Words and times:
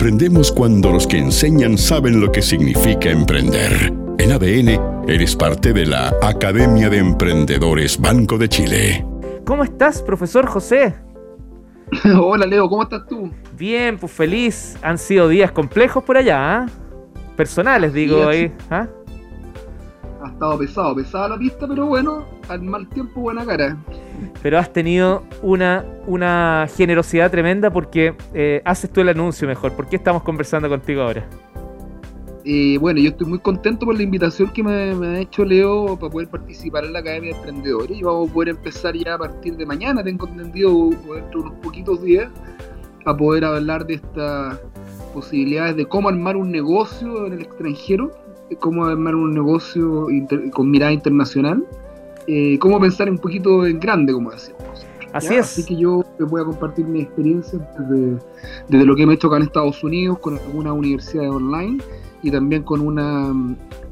Aprendemos 0.00 0.50
cuando 0.50 0.92
los 0.92 1.06
que 1.06 1.18
enseñan 1.18 1.76
saben 1.76 2.22
lo 2.22 2.32
que 2.32 2.40
significa 2.40 3.10
emprender. 3.10 3.92
En 4.16 4.32
ADN, 4.32 5.06
eres 5.06 5.36
parte 5.36 5.74
de 5.74 5.84
la 5.84 6.14
Academia 6.22 6.88
de 6.88 6.96
Emprendedores 6.96 8.00
Banco 8.00 8.38
de 8.38 8.48
Chile. 8.48 9.06
¿Cómo 9.44 9.62
estás, 9.62 10.00
profesor 10.00 10.46
José? 10.46 10.94
Hola, 12.18 12.46
Leo, 12.46 12.66
¿cómo 12.70 12.84
estás 12.84 13.06
tú? 13.06 13.30
Bien, 13.58 13.98
pues 13.98 14.10
feliz. 14.10 14.78
Han 14.80 14.96
sido 14.96 15.28
días 15.28 15.52
complejos 15.52 16.02
por 16.02 16.16
allá, 16.16 16.60
¿ah? 16.60 16.66
Personales, 17.36 17.92
digo 17.92 18.26
ahí. 18.26 18.50
¿ah? 18.70 18.88
Estado 20.40 20.58
pesado, 20.58 20.94
pesada 20.94 21.28
la 21.28 21.38
pista, 21.38 21.68
pero 21.68 21.84
bueno, 21.84 22.24
al 22.48 22.62
mal 22.62 22.88
tiempo 22.88 23.20
buena 23.20 23.44
cara. 23.44 23.76
Pero 24.42 24.58
has 24.58 24.72
tenido 24.72 25.22
una, 25.42 25.84
una 26.06 26.66
generosidad 26.74 27.30
tremenda 27.30 27.70
porque 27.70 28.14
eh, 28.32 28.62
haces 28.64 28.90
tú 28.90 29.02
el 29.02 29.10
anuncio 29.10 29.46
mejor. 29.46 29.72
¿Por 29.72 29.86
qué 29.86 29.96
estamos 29.96 30.22
conversando 30.22 30.66
contigo 30.70 31.02
ahora? 31.02 31.28
Eh, 32.46 32.78
bueno, 32.80 33.00
yo 33.00 33.10
estoy 33.10 33.26
muy 33.26 33.38
contento 33.40 33.84
por 33.84 33.94
la 33.94 34.02
invitación 34.02 34.50
que 34.50 34.62
me, 34.62 34.72
ha 34.72 35.20
hecho 35.20 35.44
Leo 35.44 35.98
para 35.98 36.10
poder 36.10 36.28
participar 36.28 36.86
en 36.86 36.94
la 36.94 37.00
Academia 37.00 37.32
de 37.32 37.36
Emprendedores 37.36 37.98
y 37.98 38.02
vamos 38.02 38.30
a 38.30 38.32
poder 38.32 38.48
empezar 38.48 38.96
ya 38.96 39.16
a 39.16 39.18
partir 39.18 39.58
de 39.58 39.66
mañana, 39.66 40.02
tengo 40.02 40.26
entendido, 40.26 40.88
dentro 40.88 41.42
de 41.42 41.48
unos 41.48 41.58
poquitos 41.58 42.02
días, 42.02 42.30
a 43.04 43.14
poder 43.14 43.44
hablar 43.44 43.86
de 43.86 43.96
estas 43.96 44.58
posibilidades 45.12 45.76
de 45.76 45.84
cómo 45.84 46.08
armar 46.08 46.38
un 46.38 46.50
negocio 46.50 47.26
en 47.26 47.34
el 47.34 47.42
extranjero, 47.42 48.10
cómo 48.58 48.84
armar 48.84 49.14
un 49.14 49.34
negocio 49.34 50.06
con 50.52 50.70
mirada 50.70 50.92
internacional, 50.92 51.64
eh, 52.26 52.58
cómo 52.58 52.80
pensar 52.80 53.10
un 53.10 53.18
poquito 53.18 53.66
en 53.66 53.80
grande, 53.80 54.12
como 54.12 54.30
decimos. 54.30 54.86
Así 55.12 55.34
es. 55.34 55.46
Así 55.46 55.64
que 55.64 55.76
yo 55.76 56.04
les 56.18 56.28
voy 56.28 56.40
a 56.40 56.44
compartir 56.44 56.86
mi 56.86 57.00
experiencia 57.00 57.58
desde, 57.78 58.18
desde 58.68 58.84
lo 58.84 58.94
que 58.94 59.06
me 59.06 59.12
he 59.12 59.16
hecho 59.16 59.26
acá 59.26 59.38
en 59.38 59.42
Estados 59.44 59.82
Unidos 59.82 60.18
con 60.20 60.38
algunas 60.38 60.72
universidades 60.72 61.30
online 61.30 61.82
y 62.22 62.30
también 62.30 62.62
con 62.62 62.80
una 62.80 63.32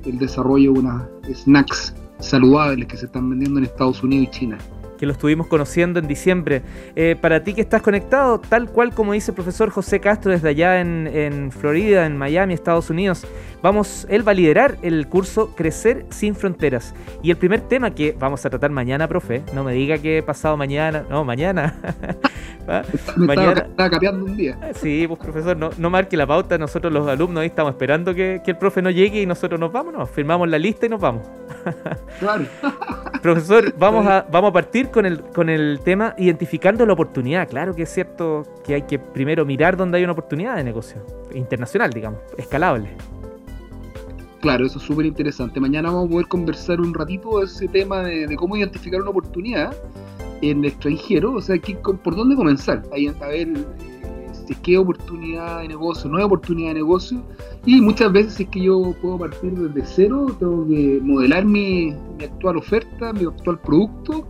el 0.04 0.18
desarrollo 0.18 0.72
de 0.74 0.78
unas 0.78 1.02
snacks 1.32 1.94
saludables 2.20 2.86
que 2.86 2.96
se 2.96 3.06
están 3.06 3.28
vendiendo 3.30 3.58
en 3.58 3.64
Estados 3.64 4.02
Unidos 4.02 4.28
y 4.28 4.30
China 4.30 4.58
que 4.98 5.06
lo 5.06 5.12
estuvimos 5.12 5.46
conociendo 5.46 5.98
en 5.98 6.06
diciembre. 6.06 6.62
Eh, 6.96 7.16
para 7.20 7.42
ti 7.42 7.54
que 7.54 7.60
estás 7.60 7.80
conectado, 7.80 8.38
tal 8.38 8.68
cual 8.68 8.92
como 8.92 9.12
dice 9.12 9.30
el 9.30 9.34
profesor 9.34 9.70
José 9.70 10.00
Castro 10.00 10.32
desde 10.32 10.50
allá 10.50 10.80
en, 10.80 11.06
en, 11.06 11.52
Florida, 11.52 12.04
en 12.04 12.16
Miami, 12.16 12.54
Estados 12.54 12.90
Unidos, 12.90 13.26
vamos, 13.62 14.06
él 14.10 14.26
va 14.26 14.32
a 14.32 14.34
liderar 14.34 14.76
el 14.82 15.06
curso 15.08 15.54
Crecer 15.54 16.04
sin 16.10 16.34
Fronteras. 16.34 16.94
Y 17.22 17.30
el 17.30 17.36
primer 17.36 17.62
tema 17.62 17.92
que 17.92 18.14
vamos 18.18 18.44
a 18.44 18.50
tratar 18.50 18.70
mañana, 18.70 19.08
profe, 19.08 19.42
no 19.54 19.64
me 19.64 19.72
diga 19.72 19.98
que 19.98 20.22
pasado 20.22 20.56
mañana, 20.56 21.04
no, 21.08 21.24
mañana. 21.24 21.74
¿Ah? 22.68 22.82
mañana. 23.16 23.66
Estaba 23.68 23.90
capeando 23.90 24.24
un 24.24 24.36
día. 24.36 24.58
Sí, 24.78 25.06
pues 25.08 25.18
profesor, 25.18 25.56
no, 25.56 25.70
no, 25.76 25.90
marque 25.90 26.16
la 26.16 26.26
pauta, 26.26 26.56
nosotros 26.58 26.92
los 26.92 27.08
alumnos 27.08 27.40
ahí 27.40 27.48
estamos 27.48 27.72
esperando 27.72 28.14
que, 28.14 28.40
que 28.44 28.52
el 28.52 28.58
profe 28.58 28.82
no 28.82 28.90
llegue 28.90 29.22
y 29.22 29.26
nosotros 29.26 29.58
nos 29.58 29.72
vamos, 29.72 29.92
nos 29.92 30.10
firmamos 30.10 30.48
la 30.48 30.58
lista 30.58 30.86
y 30.86 30.88
nos 30.88 31.00
vamos. 31.00 31.26
claro. 32.20 32.44
Profesor, 33.20 33.74
vamos 33.78 34.06
a, 34.06 34.26
vamos 34.30 34.50
a 34.50 34.52
partir 34.52 34.90
con 34.90 35.06
el, 35.06 35.20
con 35.22 35.48
el 35.48 35.80
tema 35.84 36.14
identificando 36.18 36.84
la 36.86 36.92
oportunidad. 36.92 37.48
Claro 37.48 37.74
que 37.74 37.82
es 37.82 37.90
cierto 37.90 38.44
que 38.64 38.74
hay 38.74 38.82
que 38.82 38.98
primero 38.98 39.44
mirar 39.44 39.76
dónde 39.76 39.98
hay 39.98 40.04
una 40.04 40.12
oportunidad 40.12 40.56
de 40.56 40.64
negocio 40.64 41.04
internacional, 41.34 41.90
digamos, 41.92 42.20
escalable. 42.36 42.90
Claro, 44.40 44.66
eso 44.66 44.78
es 44.78 44.84
súper 44.84 45.06
interesante. 45.06 45.58
Mañana 45.58 45.90
vamos 45.90 46.06
a 46.06 46.10
poder 46.10 46.28
conversar 46.28 46.80
un 46.80 46.94
ratito 46.94 47.40
de 47.40 47.46
ese 47.46 47.66
tema 47.68 48.02
de, 48.04 48.36
cómo 48.36 48.56
identificar 48.56 49.00
una 49.00 49.10
oportunidad 49.10 49.76
en 50.42 50.58
el 50.60 50.66
extranjero, 50.66 51.34
o 51.34 51.40
sea, 51.40 51.56
¿por 52.04 52.14
dónde 52.14 52.36
comenzar? 52.36 52.84
Ahí, 52.92 53.08
a 53.08 53.26
ver 53.26 53.48
si 54.48 54.54
es 54.54 54.60
que 54.60 54.70
hay 54.70 54.76
oportunidad 54.78 55.60
de 55.60 55.68
negocio, 55.68 56.08
no 56.08 56.16
hay 56.16 56.24
oportunidad 56.24 56.68
de 56.68 56.76
negocio, 56.76 57.22
y 57.66 57.82
muchas 57.82 58.10
veces 58.10 58.32
si 58.32 58.44
es 58.44 58.48
que 58.48 58.62
yo 58.62 58.94
puedo 59.02 59.18
partir 59.18 59.52
desde 59.52 59.86
cero, 59.86 60.34
tengo 60.38 60.66
que 60.66 61.00
modelar 61.02 61.44
mi, 61.44 61.94
actual 62.18 62.56
oferta, 62.56 63.12
mi 63.12 63.26
actual 63.26 63.60
producto, 63.60 64.26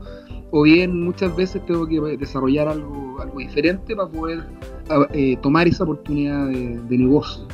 o 0.50 0.62
bien 0.62 1.04
muchas 1.04 1.34
veces 1.36 1.64
tengo 1.66 1.86
que 1.86 2.00
desarrollar 2.16 2.66
algo, 2.66 3.20
algo 3.20 3.38
diferente 3.38 3.94
para 3.94 4.08
poder 4.08 4.44
eh, 5.12 5.36
tomar 5.40 5.68
esa 5.68 5.84
oportunidad 5.84 6.48
de, 6.48 6.98
negocio. 6.98 7.46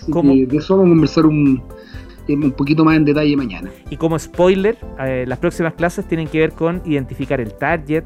Así 0.00 0.12
que 0.12 0.46
de 0.46 0.56
eso 0.56 0.76
vamos 0.76 0.90
a 0.90 0.94
conversar 0.94 1.26
un, 1.26 1.60
un 2.28 2.52
poquito 2.52 2.84
más 2.84 2.98
en 2.98 3.04
detalle 3.04 3.36
mañana. 3.36 3.68
Y 3.90 3.96
como 3.96 4.16
spoiler, 4.16 4.78
eh, 5.00 5.24
las 5.26 5.40
próximas 5.40 5.74
clases 5.74 6.06
tienen 6.06 6.28
que 6.28 6.38
ver 6.38 6.52
con 6.52 6.82
identificar 6.84 7.40
el 7.40 7.52
target, 7.54 8.04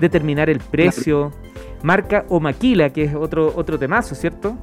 determinar 0.00 0.48
el 0.50 0.60
precio, 0.60 1.32
marca 1.82 2.24
o 2.28 2.40
maquila, 2.40 2.90
que 2.90 3.04
es 3.04 3.14
otro, 3.14 3.52
otro 3.54 3.78
temazo, 3.78 4.14
¿cierto? 4.14 4.56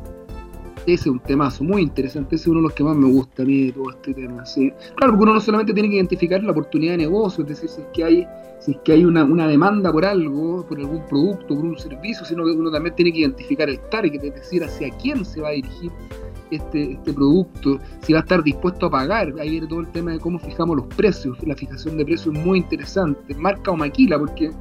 Ese 0.86 0.94
es 0.94 1.08
un 1.08 1.20
temazo 1.20 1.64
muy 1.64 1.82
interesante, 1.82 2.36
ese 2.36 2.44
es 2.44 2.48
uno 2.48 2.60
de 2.60 2.64
los 2.64 2.74
que 2.74 2.84
más 2.84 2.96
me 2.96 3.08
gusta 3.08 3.42
a 3.42 3.46
mí 3.46 3.66
de 3.66 3.72
todo 3.72 3.90
este 3.90 4.14
tema. 4.14 4.46
¿sí? 4.46 4.72
Claro, 4.96 5.14
porque 5.14 5.24
uno 5.24 5.34
no 5.34 5.42
solamente 5.42 5.74
tiene 5.74 5.90
que 5.90 5.96
identificar 5.96 6.44
la 6.44 6.52
oportunidad 6.52 6.92
de 6.94 7.00
negocio, 7.00 7.44
es 7.44 7.50
decir, 7.50 7.70
si 7.70 7.82
es 7.82 7.88
que 7.92 8.04
hay, 8.04 8.28
si 8.60 8.72
es 8.72 8.78
que 8.84 8.92
hay 8.92 9.04
una, 9.04 9.24
una 9.24 9.48
demanda 9.48 9.92
por 9.92 10.06
algo, 10.06 10.64
por 10.68 10.78
algún 10.78 11.04
producto, 11.08 11.56
por 11.56 11.66
un 11.66 11.78
servicio, 11.80 12.24
sino 12.24 12.46
que 12.46 12.52
uno 12.52 12.70
también 12.70 12.96
tiene 12.96 13.12
que 13.12 13.20
identificar 13.20 13.68
el 13.68 13.80
target, 13.90 14.24
es 14.24 14.36
decir, 14.36 14.64
hacia 14.64 14.90
quién 14.98 15.26
se 15.26 15.42
va 15.42 15.48
a 15.48 15.52
dirigir 15.54 15.92
este, 16.52 16.92
este 16.92 17.14
producto, 17.14 17.80
si 18.02 18.14
va 18.14 18.20
a 18.20 18.22
estar 18.22 18.44
dispuesto 18.44 18.86
a 18.86 18.92
pagar. 18.92 19.34
Ahí 19.40 19.50
viene 19.50 19.66
todo 19.66 19.80
el 19.80 19.88
tema 19.88 20.12
de 20.12 20.20
cómo 20.20 20.38
fijamos 20.38 20.78
los 20.78 20.86
precios. 20.88 21.36
La 21.48 21.56
fijación 21.56 21.98
de 21.98 22.06
precios 22.06 22.36
es 22.36 22.46
muy 22.46 22.60
interesante, 22.60 23.34
marca 23.34 23.72
o 23.72 23.76
maquila, 23.76 24.20
porque 24.20 24.52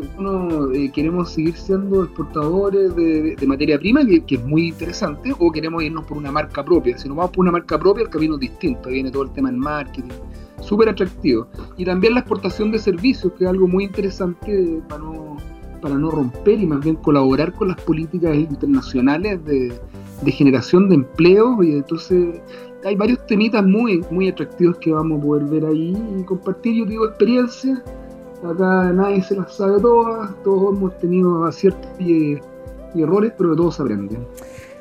uno 0.00 0.72
eh, 0.72 0.90
queremos 0.92 1.30
seguir 1.30 1.54
siendo 1.56 2.04
exportadores 2.04 2.94
de, 2.96 3.36
materia 3.46 3.78
prima, 3.78 4.00
que, 4.04 4.34
es 4.34 4.44
muy 4.44 4.68
interesante, 4.68 5.32
o 5.38 5.50
queremos 5.50 5.82
irnos 5.82 6.04
por 6.04 6.16
una 6.16 6.32
marca 6.32 6.64
propia. 6.64 6.96
Si 6.98 7.08
nos 7.08 7.16
vamos 7.16 7.32
por 7.32 7.42
una 7.42 7.52
marca 7.52 7.78
propia, 7.78 8.02
el 8.02 8.10
camino 8.10 8.34
es 8.34 8.40
distinto. 8.40 8.88
Ahí 8.88 8.96
viene 8.96 9.10
todo 9.10 9.24
el 9.24 9.30
tema 9.30 9.50
del 9.50 9.58
marketing, 9.58 10.10
súper 10.60 10.88
atractivo. 10.88 11.48
Y 11.76 11.84
también 11.84 12.14
la 12.14 12.20
exportación 12.20 12.70
de 12.70 12.78
servicios, 12.78 13.32
que 13.34 13.44
es 13.44 13.50
algo 13.50 13.68
muy 13.68 13.84
interesante 13.84 14.80
para 14.88 15.02
no, 15.02 15.36
para 15.80 15.96
no 15.96 16.10
romper 16.10 16.58
y 16.58 16.66
más 16.66 16.80
bien 16.80 16.96
colaborar 16.96 17.52
con 17.52 17.68
las 17.68 17.80
políticas 17.82 18.34
internacionales 18.34 19.44
de, 19.44 19.72
generación 20.32 20.88
de 20.88 20.96
empleo. 20.96 21.62
Y 21.62 21.72
entonces 21.72 22.40
hay 22.84 22.96
varios 22.96 23.24
temitas 23.26 23.64
muy, 23.64 24.04
muy 24.10 24.28
atractivos 24.28 24.78
que 24.78 24.92
vamos 24.92 25.20
a 25.20 25.24
poder 25.24 25.44
ver 25.44 25.66
ahí 25.66 25.96
y 26.18 26.22
compartir, 26.24 26.74
yo 26.74 26.86
digo, 26.86 27.06
experiencias 27.06 27.82
Acá 28.44 28.92
nadie 28.92 29.22
se 29.22 29.36
las 29.36 29.56
sabe 29.56 29.80
todas, 29.80 30.30
todos 30.42 30.76
hemos 30.76 30.98
tenido 30.98 31.44
aciertos 31.44 31.90
y, 31.98 32.38
errores, 32.94 33.32
pero 33.36 33.50
de 33.50 33.56
todos 33.56 33.76
se 33.76 33.82
aprende. 33.82 34.18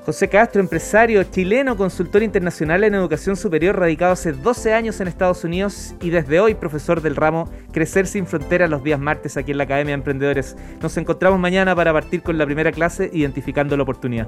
José 0.05 0.27
Castro, 0.27 0.59
empresario 0.59 1.23
chileno, 1.23 1.77
consultor 1.77 2.23
internacional 2.23 2.83
en 2.83 2.93
educación 2.93 3.37
superior, 3.37 3.79
radicado 3.79 4.11
hace 4.11 4.33
12 4.33 4.73
años 4.73 4.99
en 4.99 5.07
Estados 5.07 5.45
Unidos 5.45 5.95
y 6.01 6.09
desde 6.09 6.41
hoy 6.41 6.55
profesor 6.55 7.01
del 7.01 7.15
ramo 7.15 7.49
Crecer 7.71 8.05
sin 8.05 8.27
Fronteras 8.27 8.69
los 8.69 8.83
días 8.83 8.99
martes 8.99 9.37
aquí 9.37 9.51
en 9.51 9.59
la 9.59 9.63
Academia 9.63 9.91
de 9.91 9.99
Emprendedores. 9.99 10.57
Nos 10.81 10.97
encontramos 10.97 11.39
mañana 11.39 11.73
para 11.73 11.93
partir 11.93 12.21
con 12.21 12.37
la 12.37 12.45
primera 12.45 12.73
clase 12.73 13.09
identificando 13.13 13.77
la 13.77 13.83
oportunidad. 13.83 14.27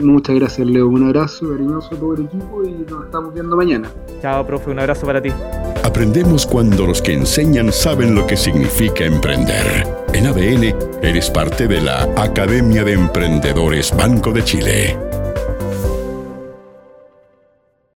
Muchas 0.00 0.34
gracias, 0.34 0.66
Leo. 0.66 0.88
Un 0.88 1.06
abrazo 1.06 1.48
cariñoso 1.48 1.94
a 1.94 1.98
todo 1.98 2.14
el 2.14 2.24
equipo 2.24 2.64
y 2.64 2.72
nos 2.90 3.04
estamos 3.04 3.32
viendo 3.32 3.56
mañana. 3.56 3.88
Chao, 4.20 4.44
profe. 4.44 4.72
Un 4.72 4.80
abrazo 4.80 5.06
para 5.06 5.22
ti. 5.22 5.30
Aprendemos 5.82 6.46
cuando 6.46 6.86
los 6.86 7.02
que 7.02 7.12
enseñan 7.12 7.72
saben 7.72 8.14
lo 8.14 8.26
que 8.26 8.36
significa 8.36 9.04
emprender. 9.04 9.86
En 10.12 10.26
ADN, 10.26 10.74
eres 11.02 11.28
parte 11.30 11.66
de 11.66 11.80
la 11.80 12.02
Academia 12.16 12.84
de 12.84 12.92
Emprendedores 12.92 13.90
Banco 13.96 14.30
de 14.32 14.44
Chile. 14.44 15.21